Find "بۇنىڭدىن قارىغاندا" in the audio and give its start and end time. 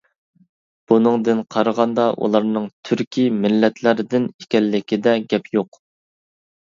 0.91-2.07